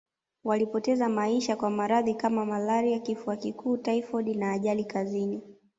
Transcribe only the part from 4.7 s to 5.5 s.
kazini